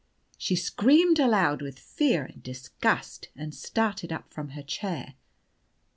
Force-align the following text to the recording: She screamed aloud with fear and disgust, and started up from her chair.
She 0.35 0.55
screamed 0.55 1.19
aloud 1.19 1.61
with 1.61 1.77
fear 1.77 2.23
and 2.25 2.41
disgust, 2.41 3.29
and 3.35 3.53
started 3.53 4.11
up 4.11 4.33
from 4.33 4.49
her 4.57 4.63
chair. 4.63 5.13